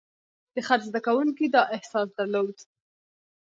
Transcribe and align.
د 0.53 0.55
خط 0.67 0.81
زده 0.89 0.99
کوونکي 1.07 1.45
دا 1.55 1.61
احساس 1.75 2.07
درلود. 2.17 2.57